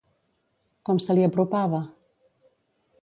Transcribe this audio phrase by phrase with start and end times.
[0.89, 1.83] Com se li apropava?